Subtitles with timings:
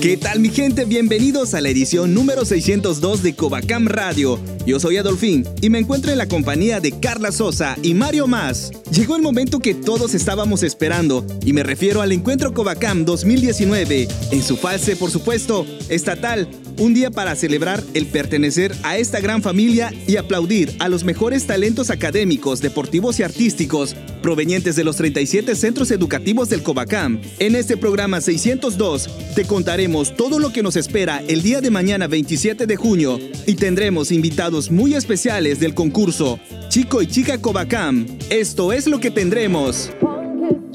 [0.00, 0.84] ¿Qué tal mi gente?
[0.84, 4.38] Bienvenidos a la edición número 602 de Covacam Radio.
[4.64, 8.70] Yo soy Adolfín y me encuentro en la compañía de Carla Sosa y Mario Más.
[8.92, 14.42] Llegó el momento que todos estábamos esperando y me refiero al encuentro Covacam 2019, en
[14.44, 19.92] su fase por supuesto estatal, un día para celebrar el pertenecer a esta gran familia
[20.06, 25.90] y aplaudir a los mejores talentos académicos, deportivos y artísticos provenientes de los 37 centros
[25.90, 27.20] educativos del Covacam.
[27.38, 32.06] En este programa 602 te contaremos todo lo que nos espera el día de mañana
[32.06, 36.38] 27 de junio y tendremos invitados muy especiales del concurso
[36.68, 38.06] Chico y Chica Covacam.
[38.30, 39.90] Esto es lo que tendremos.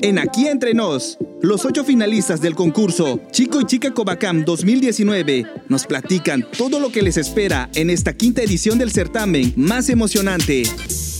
[0.01, 5.85] En Aquí Entre Nos, los ocho finalistas del concurso Chico y Chica Covacam 2019 nos
[5.85, 10.63] platican todo lo que les espera en esta quinta edición del certamen más emocionante.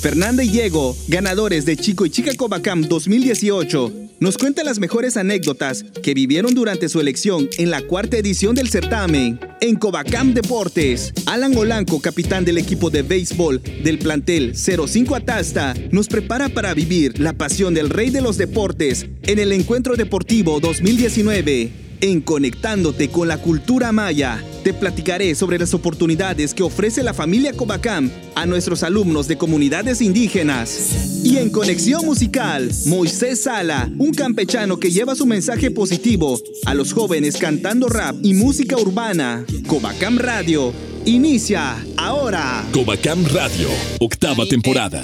[0.01, 5.83] Fernanda y Diego, ganadores de Chico y Chica Covacam 2018, nos cuentan las mejores anécdotas
[6.01, 9.39] que vivieron durante su elección en la cuarta edición del certamen.
[9.61, 16.07] En Covacam Deportes, Alan Olanco, capitán del equipo de béisbol del plantel 05 Atasta, nos
[16.07, 21.92] prepara para vivir la pasión del rey de los deportes en el Encuentro Deportivo 2019.
[22.03, 27.53] En Conectándote con la cultura maya, te platicaré sobre las oportunidades que ofrece la familia
[27.53, 31.21] Covacam a nuestros alumnos de comunidades indígenas.
[31.23, 36.91] Y en Conexión Musical, Moisés Sala, un campechano que lleva su mensaje positivo a los
[36.91, 39.45] jóvenes cantando rap y música urbana.
[39.65, 40.73] Covacam Radio.
[41.05, 42.65] Inicia ahora.
[42.73, 43.69] Covacam Radio,
[44.01, 45.03] octava temporada.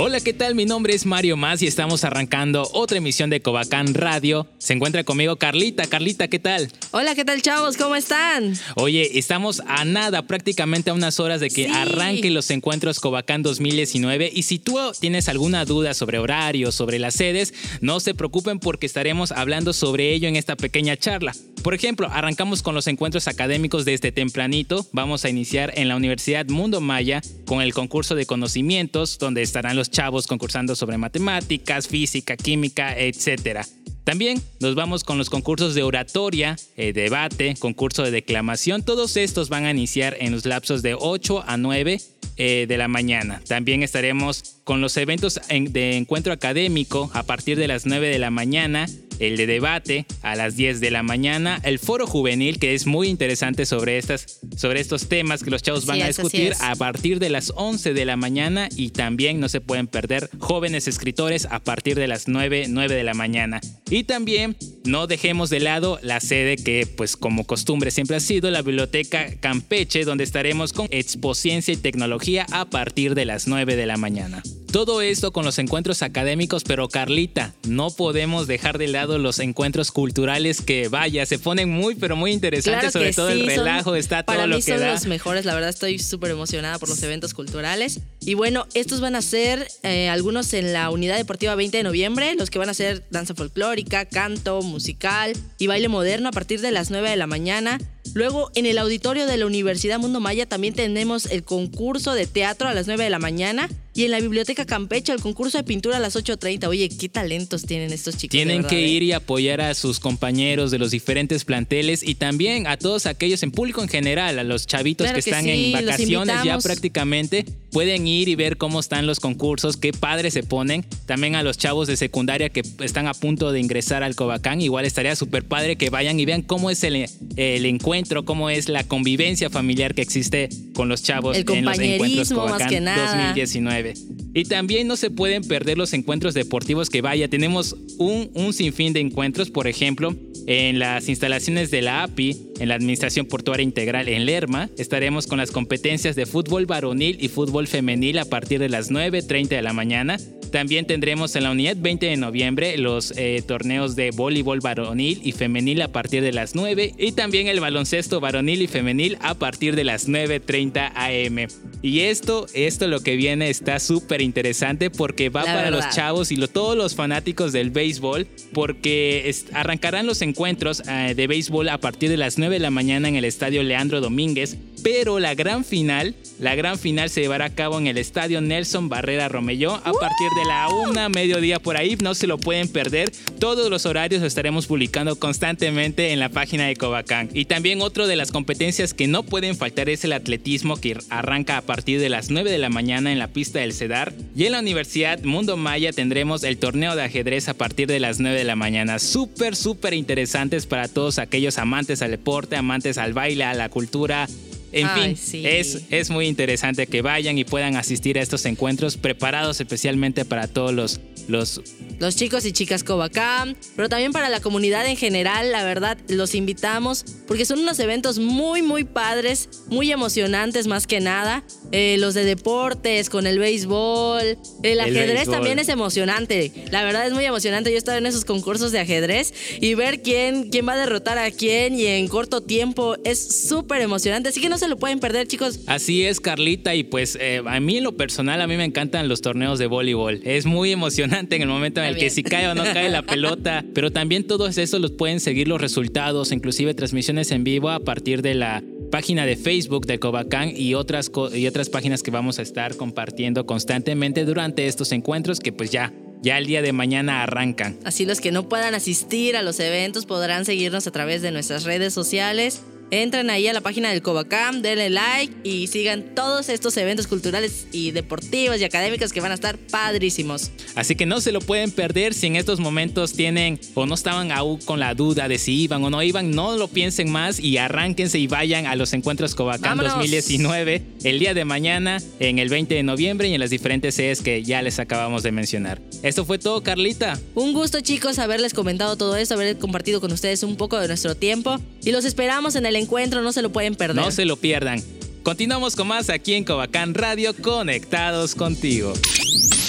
[0.00, 0.54] Hola, ¿qué tal?
[0.54, 4.46] Mi nombre es Mario Más y estamos arrancando otra emisión de Covacán Radio.
[4.58, 5.88] Se encuentra conmigo Carlita.
[5.88, 6.70] Carlita, ¿qué tal?
[6.92, 7.76] Hola, ¿qué tal, chavos?
[7.76, 8.54] ¿Cómo están?
[8.76, 14.30] Oye, estamos a nada, prácticamente a unas horas de que arranquen los encuentros Covacán 2019.
[14.32, 18.86] Y si tú tienes alguna duda sobre horarios, sobre las sedes, no se preocupen porque
[18.86, 21.32] estaremos hablando sobre ello en esta pequeña charla.
[21.64, 24.86] Por ejemplo, arrancamos con los encuentros académicos desde tempranito.
[24.92, 29.76] Vamos a iniciar en la Universidad Mundo Maya con el concurso de conocimientos, donde estarán
[29.76, 33.66] los chavos concursando sobre matemáticas, física, química, etc.
[34.04, 38.82] También nos vamos con los concursos de oratoria, eh, debate, concurso de declamación.
[38.82, 42.00] Todos estos van a iniciar en los lapsos de 8 a 9
[42.36, 43.42] eh, de la mañana.
[43.46, 48.30] También estaremos con los eventos de encuentro académico a partir de las 9 de la
[48.30, 48.86] mañana
[49.18, 53.08] el de debate a las 10 de la mañana, el foro juvenil que es muy
[53.08, 57.30] interesante sobre, estas, sobre estos temas que los chavos van a discutir a partir de
[57.30, 61.96] las 11 de la mañana y también no se pueden perder jóvenes escritores a partir
[61.96, 63.60] de las 9, 9 de la mañana.
[63.90, 68.50] Y también no dejemos de lado la sede que pues como costumbre siempre ha sido
[68.50, 73.86] la biblioteca Campeche donde estaremos con Expociencia y Tecnología a partir de las 9 de
[73.86, 74.42] la mañana.
[74.72, 79.90] Todo esto con los encuentros académicos, pero Carlita, no podemos dejar de lado los encuentros
[79.90, 84.46] culturales que vaya, se ponen muy pero muy interesantes, sobre todo el relajo, está todo
[84.46, 88.00] lo que son los mejores, la verdad estoy súper emocionada por los eventos culturales.
[88.20, 92.34] Y bueno, estos van a ser eh, algunos en la Unidad Deportiva 20 de noviembre,
[92.34, 96.72] los que van a ser danza folclórica, canto, musical y baile moderno a partir de
[96.72, 97.78] las 9 de la mañana.
[98.14, 102.68] Luego, en el auditorio de la Universidad Mundo Maya también tenemos el concurso de teatro
[102.68, 103.68] a las 9 de la mañana.
[103.94, 106.68] Y en la Biblioteca Campeche, el concurso de pintura a las 8.30.
[106.68, 108.30] Oye, qué talentos tienen estos chicos.
[108.30, 108.88] Tienen que ¿eh?
[108.88, 113.42] ir y apoyar a sus compañeros de los diferentes planteles y también a todos aquellos
[113.42, 117.44] en público en general, a los chavitos que, están en vacaciones ya prácticamente.
[117.78, 120.84] Pueden ir y ver cómo están los concursos, qué padres se ponen.
[121.06, 124.60] También a los chavos de secundaria que están a punto de ingresar al Covacán.
[124.60, 128.68] Igual estaría súper padre que vayan y vean cómo es el, el encuentro, cómo es
[128.68, 133.94] la convivencia familiar que existe con los chavos en los encuentros Covacán 2019.
[134.38, 137.26] Y también no se pueden perder los encuentros deportivos que vaya.
[137.26, 140.14] Tenemos un, un sinfín de encuentros, por ejemplo,
[140.46, 145.38] en las instalaciones de la API, en la Administración Portuaria Integral en Lerma, estaremos con
[145.38, 149.72] las competencias de fútbol varonil y fútbol femenil a partir de las 9.30 de la
[149.72, 150.18] mañana.
[150.50, 155.32] También tendremos en la unidad 20 de noviembre los eh, torneos de voleibol varonil y
[155.32, 159.76] femenil a partir de las 9 y también el baloncesto varonil y femenil a partir
[159.76, 161.48] de las 9.30 am.
[161.82, 166.36] Y esto, esto lo que viene está súper interesante porque va para los chavos y
[166.48, 172.16] todos los fanáticos del béisbol porque arrancarán los encuentros eh, de béisbol a partir de
[172.16, 176.54] las 9 de la mañana en el estadio Leandro Domínguez pero la gran final, la
[176.54, 180.44] gran final se llevará a cabo en el estadio Nelson Barrera Romelló a partir de
[180.44, 183.10] la una mediodía por ahí, no se lo pueden perder.
[183.40, 187.28] Todos los horarios estaremos publicando constantemente en la página de Covacán.
[187.34, 191.56] Y también otro de las competencias que no pueden faltar es el atletismo que arranca
[191.56, 194.12] a partir de las 9 de la mañana en la pista del Cedar.
[194.36, 198.20] Y en la Universidad Mundo Maya tendremos el torneo de ajedrez a partir de las
[198.20, 199.00] 9 de la mañana.
[199.00, 204.28] Súper, súper interesantes para todos aquellos amantes al deporte, amantes al baile, a la cultura,
[204.72, 209.60] en fin, es, es muy interesante que vayan y puedan asistir a estos encuentros preparados
[209.60, 211.60] especialmente para todos los, los...
[211.98, 216.34] Los chicos y chicas Covacam, pero también para la comunidad en general, la verdad, los
[216.34, 221.42] invitamos porque son unos eventos muy, muy padres, muy emocionantes más que nada.
[221.72, 226.52] Eh, los de deportes, con el béisbol, el ajedrez también es emocionante.
[226.70, 227.70] La verdad es muy emocionante.
[227.70, 231.18] Yo he estado en esos concursos de ajedrez y ver quién, quién va a derrotar
[231.18, 234.28] a quién y en corto tiempo es súper emocionante.
[234.28, 235.60] Así que no se lo pueden perder, chicos.
[235.66, 236.74] Así es, Carlita.
[236.74, 239.66] Y pues eh, a mí en lo personal, a mí me encantan los torneos de
[239.66, 240.20] voleibol.
[240.24, 243.02] Es muy emocionante en el momento en el que si cae o no cae la
[243.06, 243.64] pelota.
[243.74, 248.22] Pero también todos esos los pueden seguir los resultados, inclusive transmisiones en vivo a partir
[248.22, 252.42] de la página de Facebook de Covacán y otras, y otras páginas que vamos a
[252.42, 257.78] estar compartiendo constantemente durante estos encuentros que pues ya ya el día de mañana arrancan.
[257.84, 261.64] Así los que no puedan asistir a los eventos podrán seguirnos a través de nuestras
[261.64, 266.74] redes sociales Entren ahí a la página del Covacam, denle like y sigan todos estos
[266.78, 270.50] eventos culturales y deportivos y académicos que van a estar padrísimos.
[270.74, 274.32] Así que no se lo pueden perder si en estos momentos tienen o no estaban
[274.32, 277.58] aún con la duda de si iban o no iban, no lo piensen más y
[277.58, 282.74] arránquense y vayan a los encuentros Covacam 2019 el día de mañana en el 20
[282.74, 285.78] de noviembre y en las diferentes sedes que ya les acabamos de mencionar.
[286.02, 287.18] Esto fue todo, Carlita.
[287.34, 291.14] Un gusto, chicos, haberles comentado todo esto, haber compartido con ustedes un poco de nuestro
[291.14, 291.58] tiempo
[291.88, 293.96] y los esperamos en el encuentro, no se lo pueden perder.
[293.96, 294.84] No se lo pierdan.
[295.22, 298.92] Continuamos con más aquí en Covacán Radio, conectados contigo.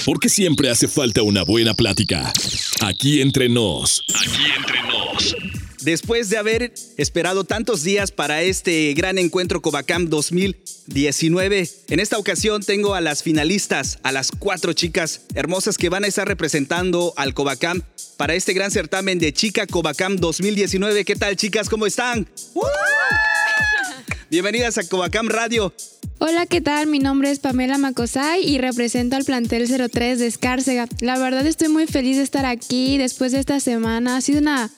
[0.03, 2.33] Porque siempre hace falta una buena plática.
[2.81, 4.03] Aquí entre nos.
[4.13, 5.33] Aquí entre nos.
[5.81, 12.63] Después de haber esperado tantos días para este gran encuentro Covacam 2019, en esta ocasión
[12.63, 17.33] tengo a las finalistas, a las cuatro chicas hermosas que van a estar representando al
[17.33, 17.81] Covacam
[18.19, 21.05] para este gran certamen de Chica Covacam 2019.
[21.05, 21.69] ¿Qué tal, chicas?
[21.69, 22.27] ¿Cómo están?
[24.29, 25.73] Bienvenidas a Covacam Radio.
[26.17, 26.87] Hola, ¿qué tal?
[26.87, 30.89] Mi nombre es Pamela Macosay y represento al plantel 03 de Escárcega.
[30.99, 34.17] La verdad estoy muy feliz de estar aquí después de esta semana.
[34.17, 34.69] Ha sido una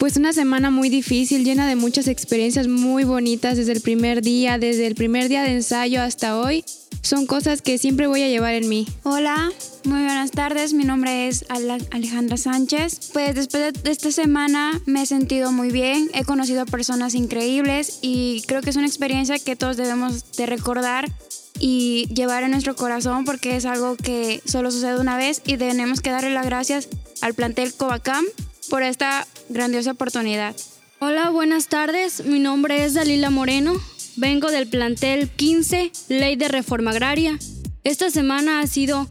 [0.00, 4.58] pues una semana muy difícil, llena de muchas experiencias muy bonitas desde el primer día,
[4.58, 6.64] desde el primer día de ensayo hasta hoy.
[7.02, 8.86] Son cosas que siempre voy a llevar en mí.
[9.02, 9.50] Hola,
[9.84, 10.74] muy buenas tardes.
[10.74, 13.10] Mi nombre es Alejandra Sánchez.
[13.12, 16.10] Pues después de esta semana me he sentido muy bien.
[16.14, 20.46] He conocido a personas increíbles y creo que es una experiencia que todos debemos de
[20.46, 21.10] recordar
[21.60, 26.00] y llevar en nuestro corazón porque es algo que solo sucede una vez y tenemos
[26.00, 26.88] que darle las gracias
[27.20, 28.24] al plantel Covacam
[28.70, 30.54] por esta grandiosa oportunidad.
[31.00, 32.24] Hola, buenas tardes.
[32.24, 33.80] Mi nombre es Dalila Moreno.
[34.20, 37.38] Vengo del plantel 15, Ley de Reforma Agraria.
[37.84, 39.06] Esta semana ha sido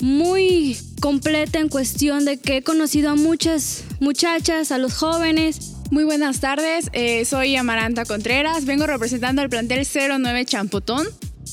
[0.00, 5.74] muy completa en cuestión de que he conocido a muchas muchachas, a los jóvenes.
[5.92, 11.06] Muy buenas tardes, eh, soy Amaranta Contreras, vengo representando al plantel 09 Champotón.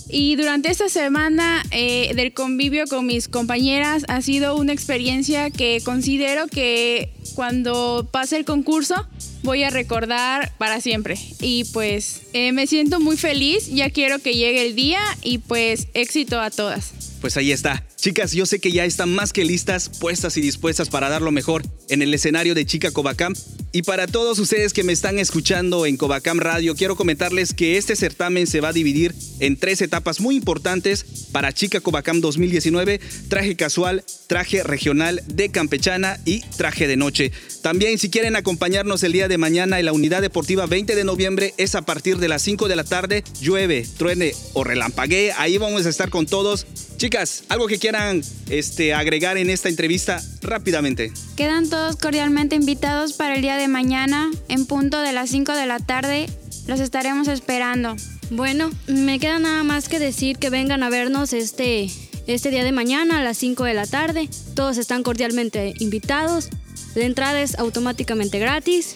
[0.09, 5.79] Y durante esta semana eh, del convivio con mis compañeras ha sido una experiencia que
[5.85, 9.07] considero que cuando pase el concurso
[9.45, 11.17] voy a recordar para siempre.
[11.39, 15.87] Y pues eh, me siento muy feliz, ya quiero que llegue el día y pues
[15.93, 16.91] éxito a todas.
[17.21, 17.85] Pues ahí está.
[17.95, 21.31] Chicas, yo sé que ya están más que listas, puestas y dispuestas para dar lo
[21.31, 23.33] mejor en el escenario de Chica Covacam.
[23.75, 27.98] Y para todos ustedes que me están escuchando en Covacam Radio, quiero comentarles que este
[27.98, 31.03] certamen se va a dividir en tres etapas muy importantes
[31.34, 37.34] para Chica Covacam 2019, traje casual, traje regional de campechana y traje de noche.
[37.62, 41.53] También si quieren acompañarnos el día de mañana en la unidad deportiva 20 de noviembre
[41.58, 45.86] es a partir de las 5 de la tarde, llueve, truene o relampaguee, ahí vamos
[45.86, 46.65] a estar con todos.
[46.96, 51.12] Chicas, algo que quieran este, agregar en esta entrevista rápidamente.
[51.36, 55.65] Quedan todos cordialmente invitados para el día de mañana en punto de las 5 de
[55.65, 56.27] la tarde.
[56.67, 57.95] Los estaremos esperando.
[58.31, 61.89] Bueno, me queda nada más que decir que vengan a vernos este
[62.27, 64.29] este día de mañana a las 5 de la tarde.
[64.55, 66.50] Todos están cordialmente invitados.
[66.95, 68.95] La entrada es automáticamente gratis.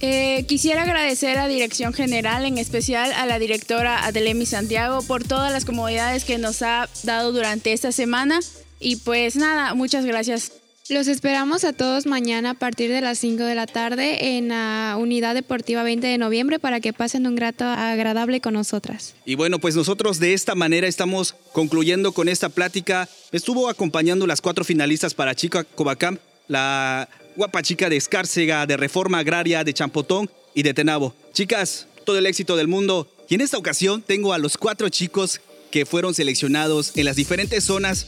[0.00, 5.52] Eh, quisiera agradecer a Dirección General, en especial a la directora Adelemi Santiago, por todas
[5.52, 8.38] las comodidades que nos ha dado durante esta semana.
[8.80, 10.52] Y pues nada, muchas gracias.
[10.90, 14.96] Los esperamos a todos mañana a partir de las 5 de la tarde en la
[14.98, 19.14] Unidad Deportiva 20 de noviembre para que pasen un grato agradable con nosotras.
[19.26, 23.06] Y bueno, pues nosotros de esta manera estamos concluyendo con esta plática.
[23.32, 26.16] Estuvo acompañando las cuatro finalistas para Chica Covacam,
[26.46, 31.14] la guapa chica de Escárcega, de Reforma Agraria, de Champotón y de Tenabo.
[31.34, 33.12] Chicas, todo el éxito del mundo.
[33.28, 37.64] Y en esta ocasión tengo a los cuatro chicos que fueron seleccionados en las diferentes
[37.64, 38.06] zonas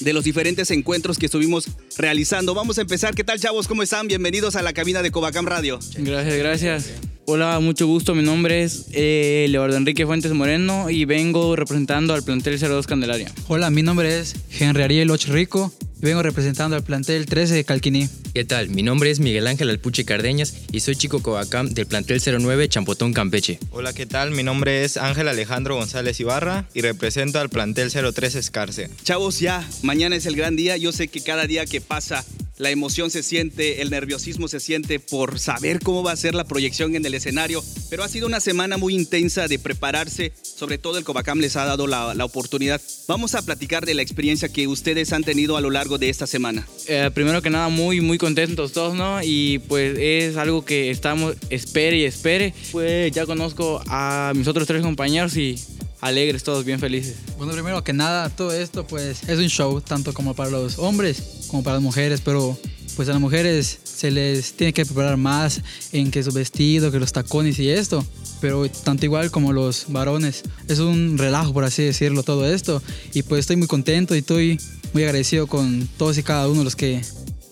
[0.00, 2.54] de los diferentes encuentros que estuvimos realizando.
[2.54, 3.14] Vamos a empezar.
[3.14, 3.68] ¿Qué tal, chavos?
[3.68, 4.08] ¿Cómo están?
[4.08, 5.78] Bienvenidos a la cabina de Covacam Radio.
[5.96, 6.90] Gracias, gracias.
[7.26, 8.14] Hola, mucho gusto.
[8.14, 13.30] Mi nombre es eh, Leonardo Enrique Fuentes Moreno y vengo representando al plantel 02 Candelaria.
[13.48, 18.08] Hola, mi nombre es Henry Ariel Och Rico Vengo representando al plantel 13 de Calquiní.
[18.32, 18.68] ¿Qué tal?
[18.68, 23.12] Mi nombre es Miguel Ángel Alpuche Cardeñas y soy chico Coacam del plantel 09 Champotón
[23.12, 23.58] Campeche.
[23.72, 24.30] Hola, ¿qué tal?
[24.30, 28.90] Mi nombre es Ángel Alejandro González Ibarra y represento al plantel 03 Escarce.
[29.02, 30.76] Chavos, ya, mañana es el gran día.
[30.76, 32.24] Yo sé que cada día que pasa
[32.58, 36.44] la emoción se siente, el nerviosismo se siente por saber cómo va a ser la
[36.44, 40.98] proyección en el escenario, pero ha sido una semana muy intensa de prepararse, sobre todo
[40.98, 42.80] el Covacam les ha dado la, oportunidad.
[43.06, 46.26] Vamos a platicar de la experiencia que ustedes han tenido a lo largo de esta
[46.26, 46.66] semana.
[46.88, 49.22] Eh, primero que nada, muy, muy contentos todos, ¿no?
[49.22, 52.52] Y pues es algo que estamos, espere y espere.
[52.72, 55.58] Pues ya conozco a mis otros tres compañeros y
[56.00, 57.16] alegres, todos bien felices.
[57.38, 61.37] Bueno, primero que nada, todo esto pues es un show, tanto como para los hombres
[61.48, 62.58] como para las mujeres, pero
[62.96, 65.60] pues a las mujeres se les tiene que preparar más
[65.92, 68.04] en que su vestido, que los tacones y esto,
[68.40, 70.42] pero tanto igual como los varones.
[70.68, 72.82] Es un relajo, por así decirlo, todo esto.
[73.14, 74.60] Y pues estoy muy contento y estoy
[74.92, 77.00] muy agradecido con todos y cada uno de los que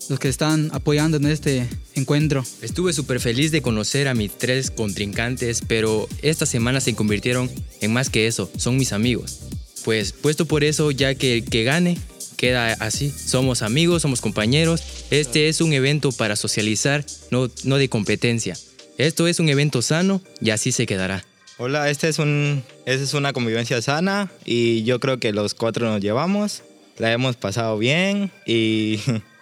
[0.09, 2.45] los que están apoyando en este encuentro.
[2.61, 7.49] Estuve súper feliz de conocer a mis tres contrincantes, pero esta semana se convirtieron
[7.81, 9.39] en más que eso, son mis amigos.
[9.83, 11.97] Pues puesto por eso, ya que el que gane
[12.37, 13.11] queda así.
[13.11, 14.81] Somos amigos, somos compañeros.
[15.11, 18.57] Este es un evento para socializar, no, no de competencia.
[18.97, 21.25] Esto es un evento sano y así se quedará.
[21.57, 25.91] Hola, este es un, esta es una convivencia sana y yo creo que los cuatro
[25.91, 26.63] nos llevamos.
[26.97, 28.99] La hemos pasado bien y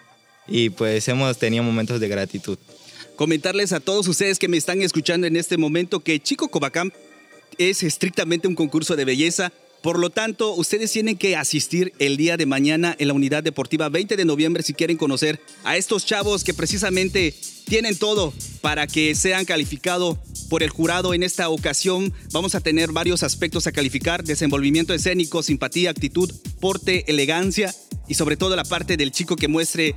[0.48, 2.58] y pues hemos tenido momentos de gratitud.
[3.16, 6.90] Comentarles a todos ustedes que me están escuchando en este momento que Chico Covacam
[7.58, 9.52] es estrictamente un concurso de belleza.
[9.86, 13.88] Por lo tanto, ustedes tienen que asistir el día de mañana en la unidad deportiva
[13.88, 17.32] 20 de noviembre si quieren conocer a estos chavos que precisamente
[17.68, 20.18] tienen todo para que sean calificados
[20.50, 22.12] por el jurado en esta ocasión.
[22.32, 27.72] Vamos a tener varios aspectos a calificar, desenvolvimiento escénico, simpatía, actitud, porte, elegancia
[28.08, 29.94] y sobre todo la parte del chico que muestre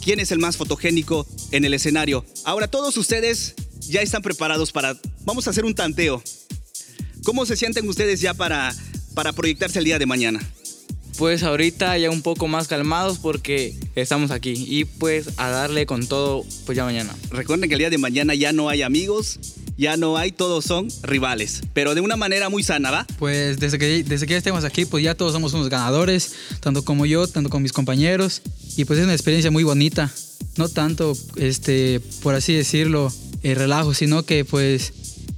[0.00, 2.24] quién es el más fotogénico en el escenario.
[2.44, 4.96] Ahora todos ustedes ya están preparados para...
[5.24, 6.22] Vamos a hacer un tanteo.
[7.24, 8.72] ¿Cómo se sienten ustedes ya para,
[9.14, 10.40] para proyectarse el día de mañana?
[11.16, 16.06] Pues ahorita ya un poco más calmados porque estamos aquí y pues a darle con
[16.06, 17.14] todo pues ya mañana.
[17.30, 19.40] Recuerden que el día de mañana ya no hay amigos,
[19.76, 23.06] ya no hay, todos son rivales, pero de una manera muy sana, ¿va?
[23.18, 26.84] Pues desde que, desde que ya estemos aquí, pues ya todos somos unos ganadores, tanto
[26.84, 28.42] como yo, tanto como mis compañeros,
[28.76, 30.12] y pues es una experiencia muy bonita,
[30.56, 33.12] no tanto, este, por así decirlo,
[33.42, 34.92] el relajo, sino que pues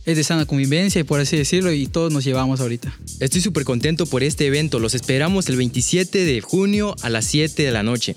[0.04, 2.95] es de sana convivencia y por así decirlo, y todos nos llevamos ahorita.
[3.21, 7.62] Estoy súper contento por este evento, los esperamos el 27 de junio a las 7
[7.62, 8.16] de la noche.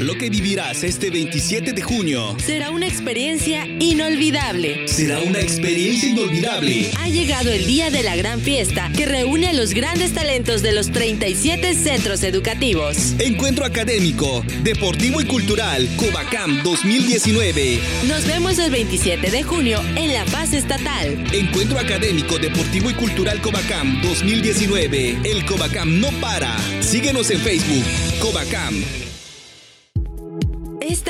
[0.00, 4.88] Lo que vivirás este 27 de junio Será una experiencia inolvidable.
[4.88, 6.90] será una experiencia inolvidable.
[6.98, 10.72] Ha llegado el día de la gran fiesta que reúne a los grandes talentos de
[10.72, 13.14] los 37 centros educativos.
[13.18, 17.78] Encuentro académico, deportivo y cultural Covacam 2019.
[18.08, 21.22] Nos vemos el 27 de junio en la fase estatal.
[21.34, 25.18] Encuentro académico, deportivo y cultural Covacam 2019.
[25.24, 26.56] El Covacam no para.
[26.80, 27.84] Síguenos en Facebook.
[28.20, 28.82] Covacam.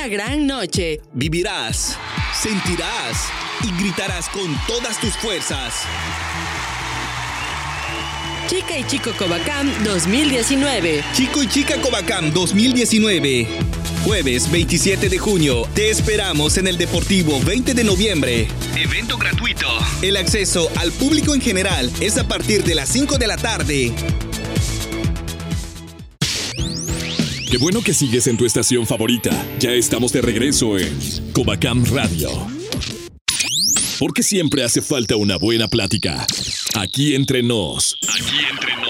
[0.01, 1.99] Esta gran noche Vivirás,
[2.33, 3.29] sentirás
[3.63, 5.75] y gritarás con todas tus fuerzas.
[8.49, 11.05] Chica y Chico Covacam 2019.
[11.13, 13.47] Chico y Chica Covacam 2019.
[14.07, 15.69] Jueves 27 de junio.
[15.75, 18.49] Te esperamos en el Deportivo 20 de noviembre.
[18.75, 19.69] Evento gratuito.
[20.01, 23.93] El acceso al público en general es a partir de las 5 de la tarde.
[27.51, 29.31] Qué bueno que sigues en tu estación favorita.
[29.59, 30.97] Ya estamos de regreso en
[31.33, 32.31] Covacam Radio.
[33.99, 36.25] Porque siempre hace falta una buena plática.
[36.79, 37.99] Aquí entre nos.
[38.03, 38.90] Aquí entre nos.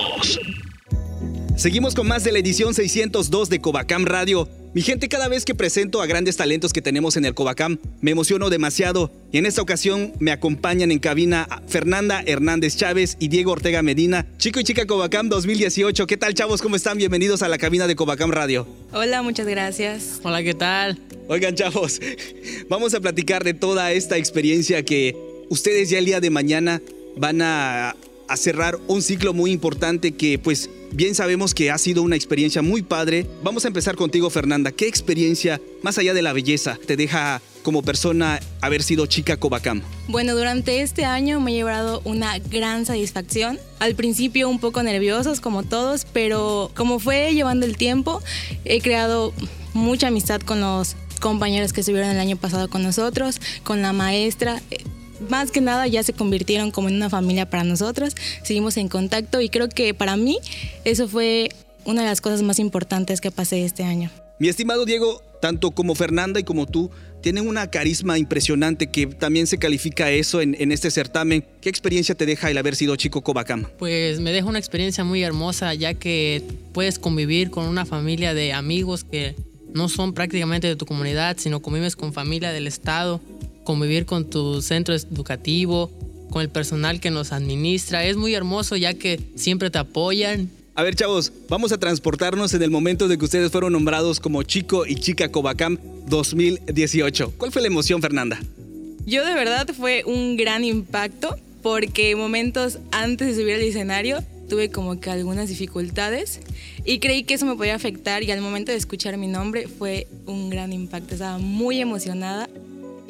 [1.61, 4.49] Seguimos con más de la edición 602 de Covacam Radio.
[4.73, 8.12] Mi gente, cada vez que presento a grandes talentos que tenemos en el Covacam, me
[8.12, 9.12] emociono demasiado.
[9.31, 14.26] Y en esta ocasión me acompañan en cabina Fernanda Hernández Chávez y Diego Ortega Medina.
[14.38, 16.07] Chico y chica Covacam 2018.
[16.07, 16.62] ¿Qué tal, chavos?
[16.62, 16.97] ¿Cómo están?
[16.97, 18.67] Bienvenidos a la cabina de Covacam Radio.
[18.95, 20.19] Hola, muchas gracias.
[20.23, 20.99] Hola, ¿qué tal?
[21.29, 22.00] Oigan, chavos,
[22.71, 25.14] vamos a platicar de toda esta experiencia que
[25.50, 26.81] ustedes ya el día de mañana
[27.19, 27.97] van a,
[28.31, 32.63] a cerrar un ciclo muy importante que pues bien sabemos que ha sido una experiencia
[32.63, 33.27] muy padre.
[33.43, 34.71] Vamos a empezar contigo, Fernanda.
[34.71, 39.83] ¿Qué experiencia, más allá de la belleza, te deja como persona haber sido chica Covacam?
[40.07, 43.59] Bueno, durante este año me he llevado una gran satisfacción.
[43.81, 48.23] Al principio un poco nerviosos como todos, pero como fue llevando el tiempo,
[48.65, 49.35] he creado
[49.75, 54.63] mucha amistad con los compañeros que estuvieron el año pasado con nosotros, con la maestra.
[55.29, 58.15] Más que nada ya se convirtieron como en una familia para nosotros.
[58.43, 60.39] Seguimos en contacto y creo que para mí
[60.85, 61.50] eso fue
[61.85, 64.11] una de las cosas más importantes que pasé este año.
[64.39, 69.47] Mi estimado Diego, tanto como Fernanda y como tú, tienen una carisma impresionante que también
[69.47, 71.45] se califica eso en, en este certamen.
[71.61, 73.67] ¿Qué experiencia te deja el haber sido chico Covacam?
[73.78, 78.54] Pues me deja una experiencia muy hermosa ya que puedes convivir con una familia de
[78.54, 79.35] amigos que
[79.75, 83.21] no son prácticamente de tu comunidad, sino convives con familia del estado,
[83.71, 85.93] convivir con tu centro educativo,
[86.28, 88.04] con el personal que nos administra.
[88.04, 90.50] Es muy hermoso ya que siempre te apoyan.
[90.75, 94.43] A ver, chavos, vamos a transportarnos en el momento de que ustedes fueron nombrados como
[94.43, 95.78] chico y chica Covacam
[96.09, 97.35] 2018.
[97.39, 98.41] ¿Cuál fue la emoción, Fernanda?
[99.06, 104.69] Yo de verdad fue un gran impacto porque momentos antes de subir al escenario tuve
[104.69, 106.41] como que algunas dificultades
[106.85, 110.09] y creí que eso me podía afectar y al momento de escuchar mi nombre fue
[110.26, 111.15] un gran impacto.
[111.15, 112.49] Estaba muy emocionada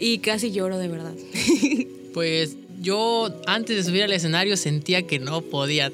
[0.00, 1.14] y casi lloro de verdad.
[2.12, 5.92] Pues yo antes de subir al escenario sentía que no podía.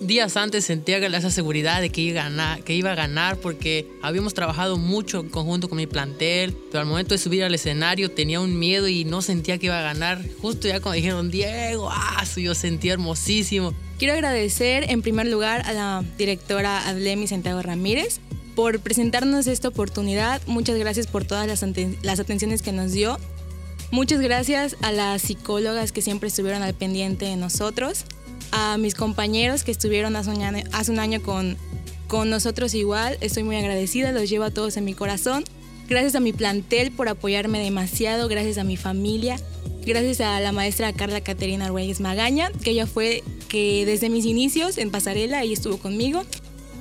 [0.00, 3.84] Días antes sentía esa seguridad de que iba, a ganar, que iba a ganar porque
[4.00, 8.08] habíamos trabajado mucho en conjunto con mi plantel, pero al momento de subir al escenario
[8.08, 10.22] tenía un miedo y no sentía que iba a ganar.
[10.40, 13.74] Justo ya cuando dijeron Diego, ah, yo sentía hermosísimo.
[13.98, 18.20] Quiero agradecer en primer lugar a la directora Adlemi Santiago Ramírez
[18.54, 20.40] por presentarnos esta oportunidad.
[20.46, 21.64] Muchas gracias por todas las,
[22.02, 23.18] las atenciones que nos dio.
[23.90, 28.04] Muchas gracias a las psicólogas que siempre estuvieron al pendiente de nosotros,
[28.52, 30.30] a mis compañeros que estuvieron hace
[30.90, 31.56] un año, con,
[32.06, 33.16] con nosotros igual.
[33.22, 35.44] Estoy muy agradecida, los llevo a todos en mi corazón.
[35.88, 39.36] Gracias a mi plantel por apoyarme demasiado, gracias a mi familia,
[39.86, 44.76] gracias a la maestra Carla Caterina Reyes Magaña, que ella fue que desde mis inicios
[44.76, 46.24] en pasarela, ella estuvo conmigo.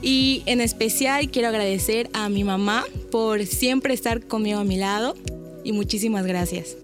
[0.02, 5.16] Y en especial quiero agradecer a mi mamá por siempre estar conmigo a mi lado
[5.64, 6.76] y muchísimas gracias.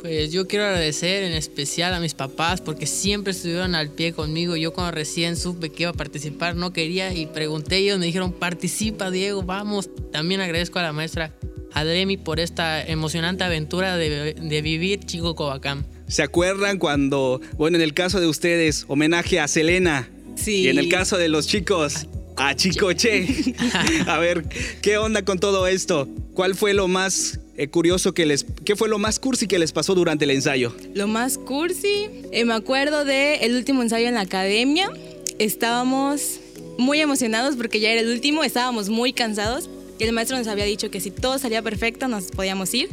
[0.00, 4.56] Pues yo quiero agradecer en especial a mis papás porque siempre estuvieron al pie conmigo.
[4.56, 8.06] Yo cuando recién supe que iba a participar no quería y pregunté y ellos me
[8.06, 9.90] dijeron participa Diego, vamos.
[10.12, 11.34] También agradezco a la maestra
[11.72, 15.84] Adremi por esta emocionante aventura de, de vivir Chico Covacam.
[16.06, 20.08] ¿Se acuerdan cuando, bueno, en el caso de ustedes, homenaje a Selena?
[20.36, 20.62] Sí.
[20.62, 22.06] Y en el caso de los chicos,
[22.38, 23.54] a Chicoche.
[24.06, 24.44] a ver,
[24.80, 26.08] ¿qué onda con todo esto?
[26.34, 28.46] ¿Cuál fue lo más eh, curioso que les...
[28.64, 30.72] ¿Qué fue lo más cursi que les pasó durante el ensayo?
[30.94, 34.90] Lo más cursi, eh, me acuerdo del el último ensayo en la academia.
[35.38, 36.40] Estábamos
[36.78, 39.68] muy emocionados porque ya era el último, estábamos muy cansados
[39.98, 42.88] y el maestro nos había dicho que si todo salía perfecto nos podíamos ir.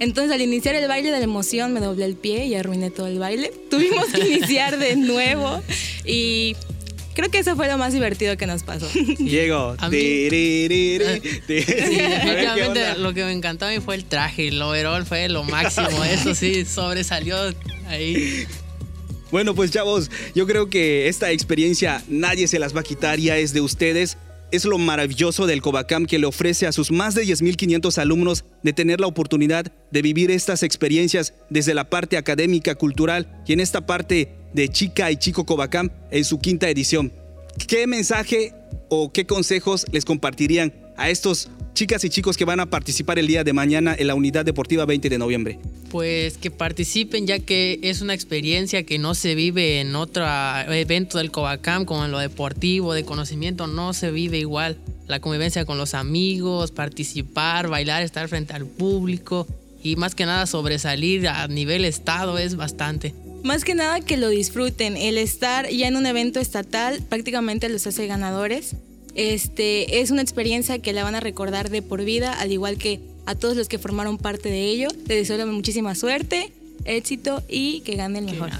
[0.00, 3.06] Entonces al iniciar el baile de la emoción me doblé el pie y arruiné todo
[3.06, 3.52] el baile.
[3.70, 5.62] Tuvimos que iniciar de nuevo
[6.06, 6.56] y
[7.16, 8.86] creo que eso fue lo más divertido que nos pasó.
[9.18, 9.74] Diego.
[9.78, 9.96] A mí-
[10.30, 14.60] Sí, A ver, ¿qué definitivamente lo que me encantó a mí fue el traje, el
[14.62, 17.36] overall fue lo máximo, eso sí, sobresalió
[17.88, 18.44] ahí.
[19.32, 23.36] Bueno, pues chavos, yo creo que esta experiencia nadie se las va a quitar, ya
[23.38, 24.18] es de ustedes.
[24.52, 28.72] Es lo maravilloso del Covacam que le ofrece a sus más de 10.500 alumnos de
[28.72, 33.84] tener la oportunidad de vivir estas experiencias desde la parte académica, cultural y en esta
[33.86, 37.12] parte de Chica y Chico Covacam en su quinta edición.
[37.68, 38.54] ¿Qué mensaje
[38.88, 43.26] o qué consejos les compartirían a estos chicas y chicos que van a participar el
[43.26, 45.58] día de mañana en la Unidad Deportiva 20 de noviembre?
[45.90, 50.24] Pues que participen ya que es una experiencia que no se vive en otro
[50.68, 54.78] evento del Covacam como en lo deportivo, de conocimiento, no se vive igual.
[55.06, 59.46] La convivencia con los amigos, participar, bailar, estar frente al público
[59.82, 63.12] y más que nada sobresalir a nivel estado es bastante.
[63.46, 64.96] Más que nada que lo disfruten.
[64.96, 68.74] El estar ya en un evento estatal prácticamente los hace ganadores.
[69.14, 72.98] Este es una experiencia que la van a recordar de por vida, al igual que
[73.24, 74.88] a todos los que formaron parte de ello.
[75.06, 76.52] Les deseo muchísima suerte,
[76.86, 78.50] éxito y que gane el mejor.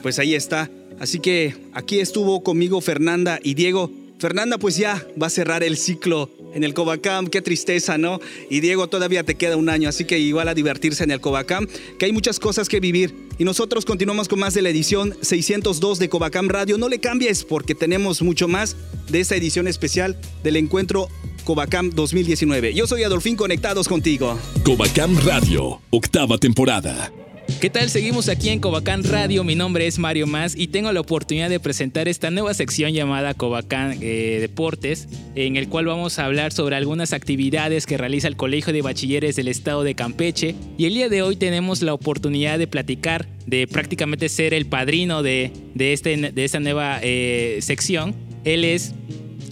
[0.00, 0.70] Pues ahí está.
[0.98, 3.92] Así que aquí estuvo conmigo Fernanda y Diego.
[4.18, 8.20] Fernanda pues ya va a cerrar el ciclo en el Covacam, qué tristeza, ¿no?
[8.48, 11.66] Y Diego todavía te queda un año, así que igual a divertirse en el Covacam,
[11.98, 13.14] que hay muchas cosas que vivir.
[13.38, 16.76] Y nosotros continuamos con más de la edición 602 de Covacam Radio.
[16.78, 18.76] No le cambies porque tenemos mucho más
[19.08, 21.08] de esta edición especial del encuentro
[21.44, 22.74] Covacam 2019.
[22.74, 24.38] Yo soy Adolfín, conectados contigo.
[24.64, 27.12] Covacam Radio, octava temporada.
[27.60, 27.90] ¿Qué tal?
[27.90, 29.44] Seguimos aquí en Covacán Radio.
[29.44, 33.34] Mi nombre es Mario Más y tengo la oportunidad de presentar esta nueva sección llamada
[33.34, 38.36] Covacán eh, Deportes, en el cual vamos a hablar sobre algunas actividades que realiza el
[38.36, 40.54] Colegio de Bachilleres del Estado de Campeche.
[40.78, 45.22] Y el día de hoy tenemos la oportunidad de platicar, de prácticamente ser el padrino
[45.22, 48.14] de, de, este, de esta nueva eh, sección.
[48.44, 48.94] Él es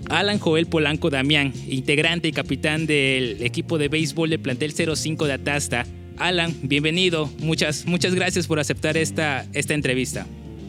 [0.09, 5.33] Alan Joel Polanco Damián, integrante y capitán del equipo de béisbol del plantel 05 de
[5.35, 5.85] Atasta.
[6.18, 7.31] Alan, bienvenido.
[7.40, 10.26] Muchas, muchas gracias por aceptar esta, esta entrevista.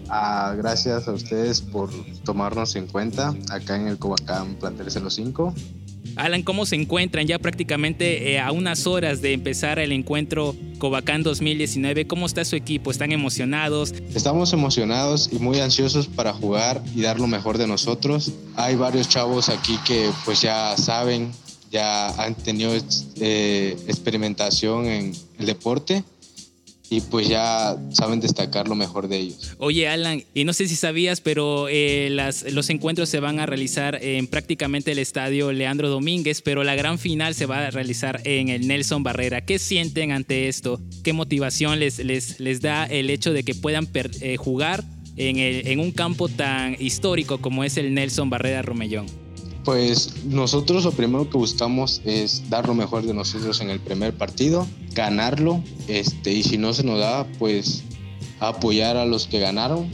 [0.10, 1.90] Ah, gracias a ustedes por
[2.24, 5.54] tomarnos en cuenta acá en el Covacam Plantel 05.
[6.16, 11.24] Alan, ¿cómo se encuentran ya prácticamente eh, a unas horas de empezar el encuentro Covacán
[11.24, 12.08] 2019?
[12.08, 12.92] ¿Cómo está su equipo?
[12.92, 13.94] ¿Están emocionados?
[14.14, 18.34] Estamos emocionados y muy ansiosos para jugar y dar lo mejor de nosotros.
[18.56, 21.32] Hay varios chavos aquí que pues ya saben,
[21.72, 22.72] ya han tenido
[23.20, 26.04] eh, experimentación en el deporte
[26.90, 29.56] y pues ya saben destacar lo mejor de ellos.
[29.60, 32.10] Oye, Alan, y no sé si sabías, pero eh,
[32.52, 36.98] los encuentros se van a realizar en prácticamente el estadio Leandro Domínguez, pero la gran
[36.98, 39.46] final se va a realizar en el Nelson Barrera.
[39.46, 40.82] ¿Qué sienten ante esto?
[41.04, 44.84] ¿Qué motivación les, les, les da el hecho de que puedan eh, jugar
[45.16, 49.29] en, el, en un campo tan histórico como es el Nelson Barrera Romellón?
[49.70, 54.18] Pues nosotros lo primero que buscamos es dar lo mejor de nosotros en el primer
[54.18, 57.84] partido, ganarlo, este, y si no se nos da, pues
[58.40, 59.88] apoyar a los que ganaron,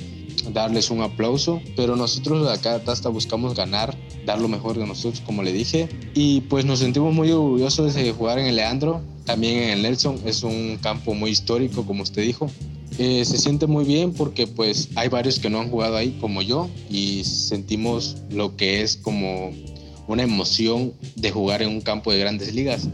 [0.54, 5.44] darles un aplauso, pero nosotros acá hasta buscamos ganar, dar lo mejor de nosotros, como
[5.44, 9.70] le dije, y pues nos sentimos muy orgullosos de jugar en el Leandro, también en
[9.72, 12.50] el Nelson, es un campo muy histórico, como usted dijo,
[12.98, 16.42] eh, se siente muy bien porque pues hay varios que no han jugado ahí como
[16.42, 19.52] yo y sentimos lo que es como
[20.08, 22.88] una emoción de jugar en un campo de grandes ligas.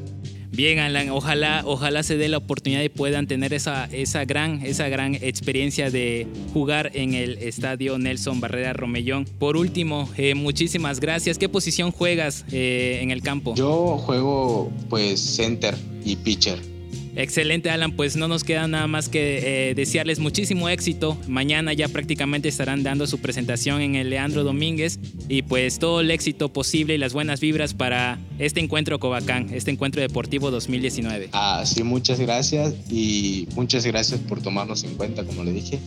[0.53, 4.89] Bien, Alan, ojalá, ojalá se dé la oportunidad y puedan tener esa, esa, gran, esa
[4.89, 9.23] gran experiencia de jugar en el estadio Nelson Barrera Romellón.
[9.23, 11.37] Por último, eh, muchísimas gracias.
[11.37, 13.55] ¿Qué posición juegas eh, en el campo?
[13.55, 16.70] Yo juego pues center y pitcher.
[17.15, 17.91] Excelente, Alan.
[17.91, 21.17] Pues no nos queda nada más que eh, desearles muchísimo éxito.
[21.27, 24.99] Mañana ya prácticamente estarán dando su presentación en el Leandro Domínguez.
[25.27, 29.71] Y pues todo el éxito posible y las buenas vibras para este encuentro Covacán, este
[29.71, 31.29] encuentro deportivo 2019.
[31.33, 32.73] Ah, sí, muchas gracias.
[32.89, 35.79] Y muchas gracias por tomarnos en cuenta, como le dije,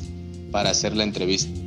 [0.50, 1.63] para hacer la entrevista.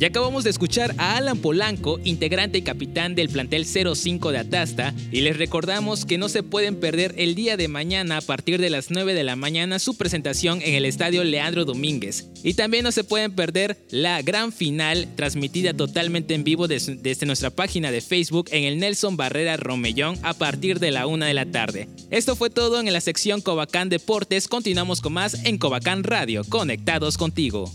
[0.00, 4.94] Ya acabamos de escuchar a Alan Polanco, integrante y capitán del plantel 05 de Atasta,
[5.12, 8.70] y les recordamos que no se pueden perder el día de mañana a partir de
[8.70, 12.28] las 9 de la mañana su presentación en el estadio Leandro Domínguez.
[12.42, 17.50] Y también no se pueden perder la gran final transmitida totalmente en vivo desde, nuestra
[17.50, 21.44] página de Facebook en el Nelson Barrera Romellón a partir de la 1 de la
[21.44, 21.88] tarde.
[22.10, 24.48] Esto fue todo en la sección Covacán Deportes.
[24.48, 27.70] Continuamos con más en Covacán Radio, conectados contigo.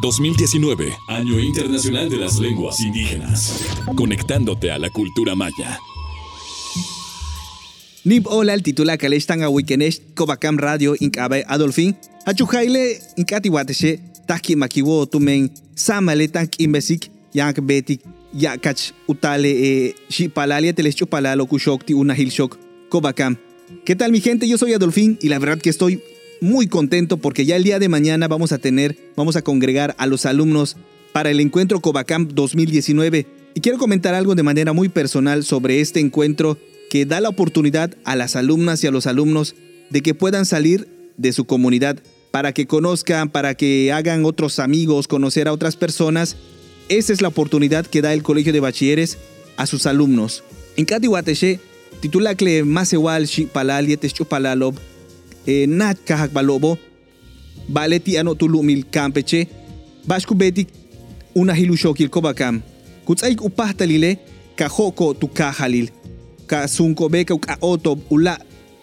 [0.00, 3.64] 2019, Año Internacional de las Lenguas Indígenas.
[3.96, 5.80] Conectándote a la cultura maya.
[8.04, 11.18] Nib hola el titular que le están a Wikenesh Kobakam Radio Inc.
[11.18, 11.96] Abe Adolfin.
[12.26, 13.98] Hachujaile Inkati Wateshe.
[14.24, 15.50] Taki Makiwo Tumen.
[15.74, 17.10] Samale Tank Imbesik.
[17.32, 18.00] Yank Betik.
[18.32, 22.56] Yakach Utale eh, Shipalalia Telechupalalo Kushokti Unahilshok.
[22.88, 23.36] Kobakam.
[23.84, 24.46] ¿Qué tal mi gente?
[24.46, 26.00] Yo soy Adolfín y la verdad que estoy
[26.40, 30.06] muy contento porque ya el día de mañana vamos a tener, vamos a congregar a
[30.06, 30.76] los alumnos
[31.12, 33.26] para el encuentro Covacamp 2019.
[33.54, 36.58] Y quiero comentar algo de manera muy personal sobre este encuentro
[36.90, 39.54] que da la oportunidad a las alumnas y a los alumnos
[39.90, 41.98] de que puedan salir de su comunidad
[42.30, 46.36] para que conozcan, para que hagan otros amigos, conocer a otras personas.
[46.88, 49.18] Esa es la oportunidad que da el Colegio de Bachilleres
[49.56, 50.44] a sus alumnos.
[50.76, 50.86] En
[52.64, 54.74] más igual shi palal yetes chupalalob
[55.48, 56.76] eh, nat kahak balobo
[57.68, 59.48] baleti ano tulumil campeche
[60.06, 60.68] bashku betik
[61.34, 62.08] una hilushokil
[63.04, 64.18] kutsaik upahtalile
[64.56, 65.88] kahoko tu kahalil
[67.10, 68.38] beka ka otob ula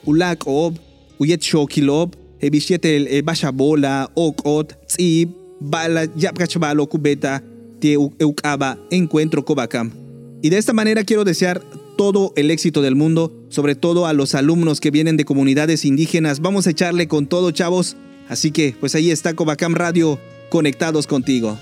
[0.06, 0.78] ulak ob
[1.20, 5.30] uyet shokilob hebishetel e bashabola okot tsib
[5.62, 7.42] bala yapkachbalo kubeta
[7.80, 9.92] tie eukaba encuentro kobakam
[10.42, 11.62] y de esta manera quiero desear
[11.96, 16.40] todo el éxito del mundo, sobre todo a los alumnos que vienen de comunidades indígenas.
[16.40, 17.96] Vamos a echarle con todo, chavos.
[18.30, 21.58] Así que, pues ahí está Covacam Radio, conectados contigo.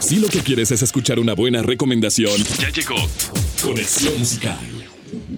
[0.00, 2.96] Si lo que quieres es escuchar una buena recomendación, ya llegó
[3.62, 4.79] Conexión Musical.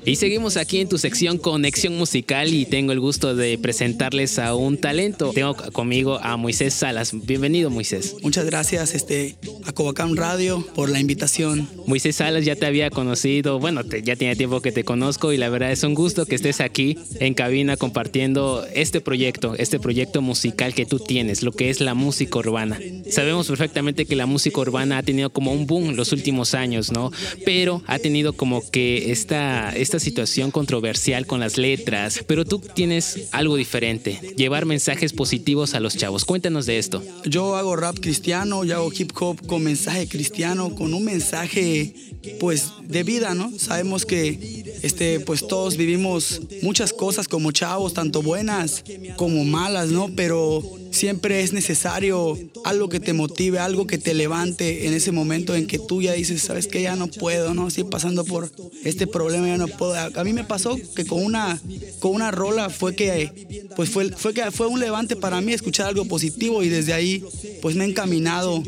[0.04, 4.54] Y seguimos aquí en tu sección Conexión Musical y tengo el gusto de presentarles a
[4.54, 5.32] un talento.
[5.34, 7.12] Tengo conmigo a Moisés Salas.
[7.12, 8.16] Bienvenido, Moisés.
[8.22, 11.68] Muchas gracias este, a Covacam Radio por la invitación.
[11.86, 15.36] Moisés Salas ya te había conocido, bueno, te, ya tiene tiempo que te conozco y
[15.36, 20.22] la verdad es un gusto que estés aquí en cabina compartiendo este proyecto, este proyecto
[20.22, 22.78] musical que tú tienes, lo que es la música urbana.
[23.10, 27.10] Sabemos perfectamente que la música urbana ha tenido como un boom los últimos años, ¿no?
[27.44, 33.28] Pero ha tenido como que esta, esta situación controversial con las letras, pero tú tienes
[33.32, 36.24] algo diferente, llevar mensajes positivos a los chavos.
[36.24, 37.02] Cuéntanos de esto.
[37.24, 41.94] Yo hago rap cristiano, yo hago hip hop con mensaje cristiano, con un mensaje
[42.38, 43.52] pues de vida, ¿no?
[43.58, 48.84] Sabemos que este pues todos vivimos muchas cosas como chavos, tanto buenas
[49.16, 50.10] como malas, ¿no?
[50.14, 55.54] Pero siempre es necesario algo que te motive, algo que te levante en ese momento
[55.54, 58.50] en que tú ya dices, sabes que ya no puedo, no estoy pasando por
[58.84, 59.94] este problema, ya no puedo.
[59.94, 61.60] A mí me pasó que con una
[61.98, 65.86] con una rola fue que pues fue fue que fue un levante para mí escuchar
[65.86, 67.24] algo positivo y desde ahí
[67.60, 68.62] pues me he encaminado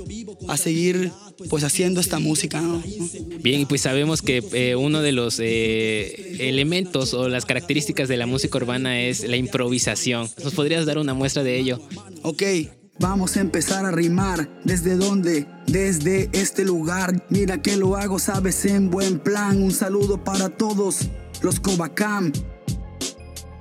[0.49, 1.13] a seguir
[1.51, 2.61] pues haciendo esta música.
[2.61, 2.83] ¿no?
[3.43, 8.27] Bien, pues sabemos que eh, uno de los eh, elementos o las características de la
[8.27, 10.29] música urbana es la improvisación.
[10.43, 11.81] ¿Nos podrías dar una muestra de ello?
[12.27, 12.43] Ok,
[13.01, 14.49] Vamos a empezar a rimar.
[14.65, 15.47] ¿Desde dónde?
[15.67, 17.27] Desde este lugar.
[17.29, 19.61] Mira que lo hago, sabes, en buen plan.
[19.61, 21.09] Un saludo para todos
[21.43, 22.33] los Cobacam.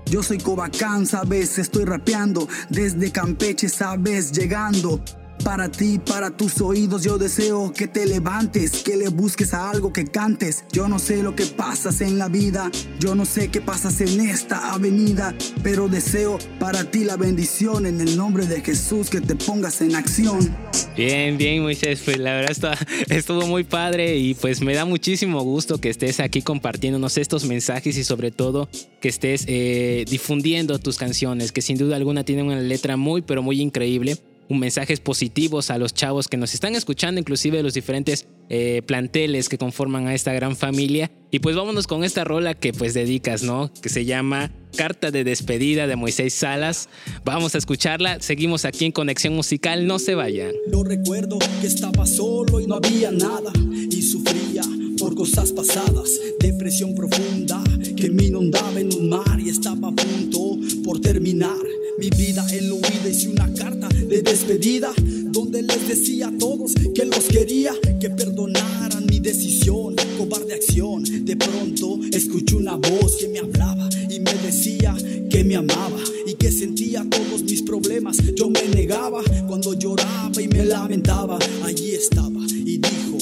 [0.06, 2.47] Yo soy Cobacam, sabes, estoy rapeando.
[2.69, 5.04] Desde Campeche, sabes, llegando.
[5.43, 9.91] Para ti, para tus oídos, yo deseo que te levantes, que le busques a algo
[9.91, 10.63] que cantes.
[10.71, 14.21] Yo no sé lo que pasas en la vida, yo no sé qué pasas en
[14.21, 19.36] esta avenida, pero deseo para ti la bendición en el nombre de Jesús que te
[19.36, 20.56] pongas en acción.
[20.95, 22.77] Bien, bien, Moisés, pues la verdad está,
[23.10, 27.97] estuvo muy padre y pues me da muchísimo gusto que estés aquí compartiéndonos estos mensajes
[27.97, 28.69] y sobre todo
[29.01, 33.41] que estés eh, difundiendo tus canciones, que sin duda alguna tienen una letra muy, pero
[33.41, 34.17] muy increíble
[34.49, 39.49] mensajes positivos a los chavos que nos están escuchando, inclusive de los diferentes eh, planteles
[39.49, 41.12] que conforman a esta gran familia.
[41.32, 43.71] Y pues vámonos con esta rola que pues dedicas, ¿no?
[43.82, 46.89] Que se llama Carta de despedida de Moisés Salas.
[47.25, 48.19] Vamos a escucharla.
[48.19, 49.88] Seguimos aquí en Conexión Musical.
[49.88, 50.51] No se vayan.
[50.71, 53.51] Yo recuerdo que estaba solo y no había nada.
[53.89, 54.62] Y sufría
[55.04, 56.18] por cosas pasadas.
[56.39, 57.62] Depresión profunda
[57.98, 61.58] que me inundaba en un mar y estaba a punto por terminar
[62.00, 66.74] mi vida en la huida hice una carta de despedida donde les decía a todos
[66.96, 71.04] que los quería, que perdonaran mi decisión, cobarde acción.
[71.26, 74.96] De pronto escuché una voz que me hablaba y me decía
[75.30, 78.18] que me amaba y que sentía todos mis problemas.
[78.36, 81.38] Yo me negaba cuando lloraba y me lamentaba.
[81.63, 83.12] Allí estaba y dijo,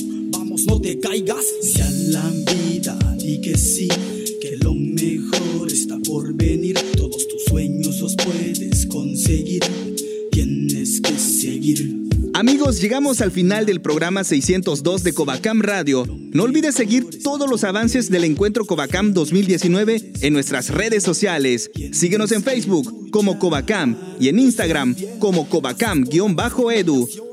[0.68, 1.46] no te caigas.
[1.62, 3.88] Si la vida di que sí,
[4.42, 6.78] que lo mejor está por venir.
[6.96, 9.64] Todos tus sueños los puedes conseguir.
[10.32, 12.02] Tienes que seguir.
[12.34, 16.08] Amigos, llegamos al final del programa 602 de Covacam Radio.
[16.34, 21.70] No olvides seguir todos los avances del encuentro Covacam 2019 en nuestras redes sociales.
[21.92, 27.31] Síguenos en Facebook como Covacam y en Instagram como Covacam-edu.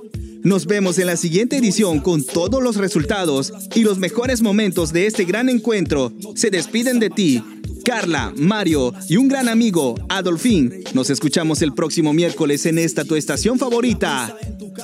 [0.48, 5.06] Nos vemos en la siguiente edición con todos los resultados y los mejores momentos de
[5.06, 6.10] este gran encuentro.
[6.36, 7.44] Se despiden de ti,
[7.84, 10.84] Carla, Mario y un gran amigo, Adolfín.
[10.94, 14.34] Nos escuchamos el próximo miércoles en esta tu estación favorita.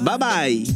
[0.03, 0.75] Bye bye.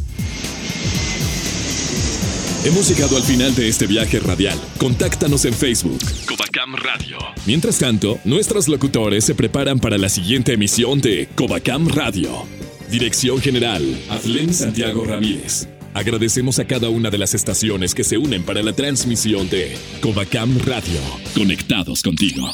[2.65, 4.59] Hemos llegado al final de este viaje radial.
[4.79, 5.99] Contáctanos en Facebook.
[6.27, 7.19] Covacam Radio.
[7.45, 12.47] Mientras tanto, nuestros locutores se preparan para la siguiente emisión de Covacam Radio.
[12.89, 15.67] Dirección General, Adlen Santiago Ramírez.
[15.93, 20.57] Agradecemos a cada una de las estaciones que se unen para la transmisión de Covacam
[20.65, 20.99] Radio.
[21.35, 22.49] Conectados contigo.